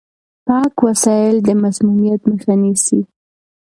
[0.45, 3.01] پاک وسايل د مسموميت مخه نيسي.